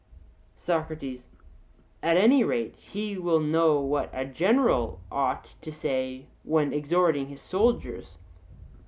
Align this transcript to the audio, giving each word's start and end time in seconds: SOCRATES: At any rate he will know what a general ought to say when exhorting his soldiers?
SOCRATES: 0.55 1.27
At 2.01 2.17
any 2.17 2.43
rate 2.43 2.75
he 2.75 3.19
will 3.19 3.39
know 3.39 3.79
what 3.79 4.09
a 4.11 4.25
general 4.25 4.99
ought 5.11 5.49
to 5.61 5.71
say 5.71 6.25
when 6.43 6.73
exhorting 6.73 7.27
his 7.27 7.39
soldiers? 7.39 8.17